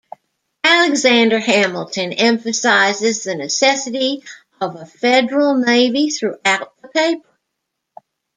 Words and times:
Alexander 0.63 1.37
Hamilton 1.39 2.11
emphasizes 2.13 3.23
the 3.23 3.35
necessity 3.35 4.23
of 4.59 4.75
a 4.75 4.83
federal 4.87 5.53
navy 5.53 6.09
throughout 6.09 6.73
the 6.81 6.87
paper. 6.91 7.29